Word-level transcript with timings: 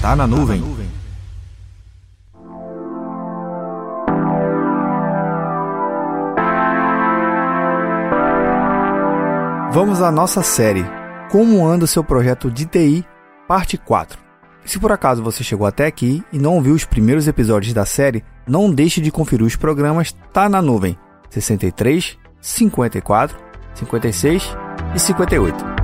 Tá 0.00 0.16
na 0.16 0.26
nuvem. 0.26 0.62
Vamos 9.72 10.02
à 10.02 10.10
nossa 10.10 10.42
série 10.42 10.84
Como 11.30 11.66
anda 11.66 11.84
o 11.84 11.88
seu 11.88 12.02
projeto 12.02 12.50
de 12.50 12.64
TI, 12.64 13.04
parte 13.46 13.76
4. 13.76 14.18
Se 14.64 14.78
por 14.78 14.90
acaso 14.90 15.22
você 15.22 15.44
chegou 15.44 15.66
até 15.66 15.86
aqui 15.86 16.24
e 16.32 16.38
não 16.38 16.54
ouviu 16.54 16.72
os 16.72 16.86
primeiros 16.86 17.28
episódios 17.28 17.74
da 17.74 17.84
série, 17.84 18.24
não 18.48 18.72
deixe 18.72 19.02
de 19.02 19.10
conferir 19.10 19.46
os 19.46 19.54
programas 19.54 20.16
Tá 20.32 20.48
na 20.48 20.62
Nuvem 20.62 20.98
63, 21.28 22.16
54, 22.40 23.36
56 23.74 24.56
e 24.94 24.98
58. 24.98 25.79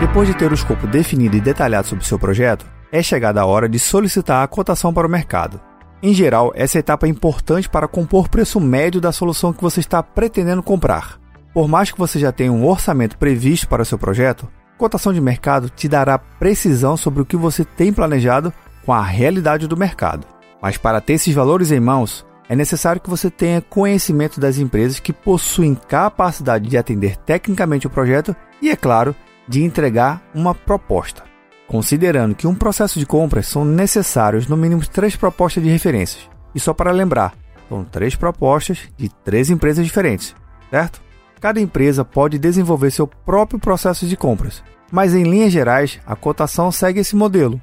Depois 0.00 0.28
de 0.28 0.34
ter 0.34 0.50
o 0.50 0.54
escopo 0.54 0.86
definido 0.86 1.36
e 1.36 1.40
detalhado 1.40 1.86
sobre 1.86 2.04
seu 2.04 2.18
projeto, 2.18 2.66
é 2.90 3.02
chegada 3.02 3.40
a 3.40 3.46
hora 3.46 3.68
de 3.68 3.78
solicitar 3.78 4.42
a 4.42 4.46
cotação 4.46 4.92
para 4.92 5.06
o 5.06 5.10
mercado. 5.10 5.60
Em 6.02 6.12
geral, 6.12 6.52
essa 6.54 6.78
etapa 6.78 7.06
é 7.06 7.08
importante 7.08 7.68
para 7.68 7.88
compor 7.88 8.26
o 8.26 8.28
preço 8.28 8.60
médio 8.60 9.00
da 9.00 9.12
solução 9.12 9.52
que 9.52 9.62
você 9.62 9.80
está 9.80 10.02
pretendendo 10.02 10.62
comprar. 10.62 11.18
Por 11.52 11.68
mais 11.68 11.90
que 11.90 11.98
você 11.98 12.18
já 12.18 12.30
tenha 12.30 12.52
um 12.52 12.66
orçamento 12.66 13.16
previsto 13.16 13.68
para 13.68 13.82
o 13.82 13.86
seu 13.86 13.96
projeto, 13.96 14.48
cotação 14.76 15.12
de 15.12 15.20
mercado 15.20 15.70
te 15.70 15.88
dará 15.88 16.18
precisão 16.18 16.96
sobre 16.96 17.22
o 17.22 17.24
que 17.24 17.36
você 17.36 17.64
tem 17.64 17.92
planejado 17.92 18.52
com 18.84 18.92
a 18.92 19.02
realidade 19.02 19.66
do 19.66 19.76
mercado. 19.76 20.26
Mas 20.60 20.76
para 20.76 21.00
ter 21.00 21.14
esses 21.14 21.34
valores 21.34 21.70
em 21.70 21.80
mãos, 21.80 22.26
é 22.48 22.54
necessário 22.54 23.00
que 23.00 23.08
você 23.08 23.30
tenha 23.30 23.62
conhecimento 23.62 24.38
das 24.38 24.58
empresas 24.58 25.00
que 25.00 25.12
possuem 25.12 25.74
capacidade 25.74 26.68
de 26.68 26.76
atender 26.76 27.16
tecnicamente 27.16 27.86
o 27.86 27.90
projeto 27.90 28.36
e, 28.60 28.68
é 28.68 28.76
claro, 28.76 29.14
de 29.48 29.62
entregar 29.62 30.22
uma 30.34 30.54
proposta. 30.54 31.22
Considerando 31.66 32.34
que 32.34 32.46
um 32.46 32.54
processo 32.54 32.98
de 32.98 33.06
compras 33.06 33.46
são 33.46 33.64
necessários 33.64 34.46
no 34.46 34.56
mínimo 34.56 34.86
três 34.86 35.16
propostas 35.16 35.62
de 35.62 35.70
referências. 35.70 36.28
E 36.54 36.60
só 36.60 36.72
para 36.72 36.92
lembrar, 36.92 37.34
são 37.68 37.84
três 37.84 38.14
propostas 38.14 38.78
de 38.96 39.08
três 39.08 39.50
empresas 39.50 39.84
diferentes, 39.84 40.34
certo? 40.70 41.02
Cada 41.40 41.60
empresa 41.60 42.04
pode 42.04 42.38
desenvolver 42.38 42.90
seu 42.90 43.06
próprio 43.06 43.58
processo 43.58 44.06
de 44.06 44.16
compras, 44.16 44.62
mas 44.90 45.14
em 45.14 45.24
linhas 45.24 45.52
gerais 45.52 46.00
a 46.06 46.14
cotação 46.14 46.70
segue 46.70 47.00
esse 47.00 47.16
modelo. 47.16 47.60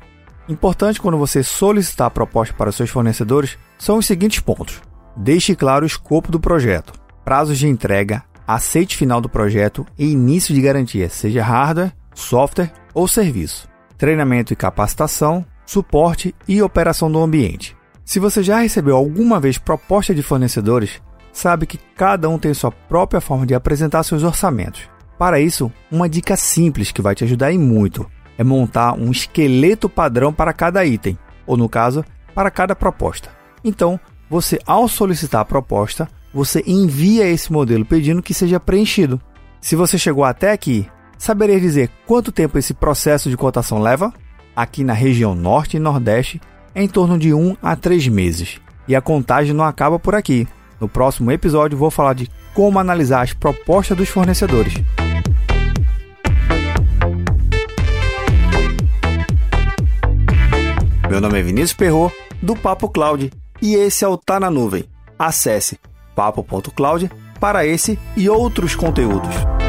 Importante 0.49 0.99
quando 0.99 1.17
você 1.17 1.43
solicitar 1.43 2.07
a 2.07 2.11
proposta 2.11 2.53
para 2.53 2.71
seus 2.71 2.89
fornecedores 2.89 3.57
são 3.77 3.97
os 3.97 4.05
seguintes 4.05 4.39
pontos: 4.39 4.81
deixe 5.15 5.55
claro 5.55 5.83
o 5.83 5.87
escopo 5.87 6.31
do 6.31 6.39
projeto, 6.39 6.93
prazos 7.23 7.57
de 7.57 7.67
entrega, 7.67 8.23
aceite 8.53 8.95
final 8.95 9.21
do 9.21 9.29
projeto 9.29 9.85
e 9.97 10.11
início 10.11 10.53
de 10.53 10.61
garantia, 10.61 11.09
seja 11.09 11.43
hardware, 11.43 11.93
software 12.13 12.71
ou 12.93 13.07
serviço, 13.07 13.67
treinamento 13.97 14.53
e 14.53 14.55
capacitação, 14.55 15.45
suporte 15.65 16.35
e 16.47 16.61
operação 16.61 17.11
do 17.11 17.19
ambiente. 17.19 17.75
Se 18.03 18.19
você 18.19 18.43
já 18.43 18.59
recebeu 18.59 18.95
alguma 18.95 19.39
vez 19.39 19.57
proposta 19.57 20.13
de 20.13 20.21
fornecedores, 20.21 21.01
sabe 21.31 21.65
que 21.65 21.79
cada 21.95 22.27
um 22.29 22.37
tem 22.37 22.53
sua 22.53 22.71
própria 22.71 23.21
forma 23.21 23.45
de 23.45 23.55
apresentar 23.55 24.03
seus 24.03 24.23
orçamentos. 24.23 24.89
Para 25.17 25.39
isso, 25.39 25.71
uma 25.91 26.09
dica 26.09 26.35
simples 26.35 26.91
que 26.91 27.01
vai 27.01 27.15
te 27.15 27.23
ajudar 27.23 27.51
e 27.51 27.57
muito 27.57 28.09
é 28.37 28.43
montar 28.43 28.93
um 28.93 29.11
esqueleto 29.11 29.87
padrão 29.87 30.33
para 30.33 30.51
cada 30.51 30.83
item, 30.83 31.17
ou 31.45 31.55
no 31.55 31.69
caso, 31.69 32.03
para 32.33 32.49
cada 32.49 32.75
proposta. 32.75 33.29
Então, 33.63 33.99
você 34.29 34.59
ao 34.65 34.87
solicitar 34.87 35.41
a 35.41 35.45
proposta, 35.45 36.07
você 36.33 36.63
envia 36.65 37.27
esse 37.27 37.51
modelo 37.51 37.85
pedindo 37.85 38.21
que 38.21 38.33
seja 38.33 38.59
preenchido. 38.59 39.21
Se 39.59 39.75
você 39.75 39.97
chegou 39.97 40.23
até 40.23 40.51
aqui, 40.51 40.87
saberia 41.17 41.59
dizer 41.59 41.89
quanto 42.05 42.31
tempo 42.31 42.57
esse 42.57 42.73
processo 42.73 43.29
de 43.29 43.37
cotação 43.37 43.79
leva? 43.79 44.13
Aqui 44.55 44.83
na 44.83 44.93
região 44.93 45.35
Norte 45.35 45.77
e 45.77 45.79
Nordeste, 45.79 46.41
é 46.73 46.81
em 46.81 46.87
torno 46.87 47.17
de 47.17 47.33
1 47.33 47.57
a 47.61 47.75
3 47.75 48.07
meses. 48.07 48.59
E 48.87 48.95
a 48.95 49.01
contagem 49.01 49.53
não 49.53 49.65
acaba 49.65 49.99
por 49.99 50.15
aqui. 50.15 50.47
No 50.79 50.89
próximo 50.89 51.31
episódio 51.31 51.77
vou 51.77 51.91
falar 51.91 52.13
de 52.13 52.29
como 52.53 52.79
analisar 52.79 53.21
as 53.21 53.33
propostas 53.33 53.97
dos 53.97 54.09
fornecedores. 54.09 54.73
Meu 61.09 61.19
nome 61.19 61.39
é 61.39 61.41
Vinícius 61.43 61.73
Perro 61.73 62.11
do 62.41 62.55
Papo 62.55 62.89
Cloud, 62.89 63.31
e 63.61 63.75
esse 63.75 64.03
é 64.03 64.07
o 64.07 64.17
Tá 64.17 64.39
na 64.39 64.49
Nuvem. 64.49 64.85
Acesse 65.19 65.77
papo.cloud 66.15 67.09
para 67.39 67.65
esse 67.65 67.97
e 68.15 68.29
outros 68.29 68.75
conteúdos. 68.75 69.60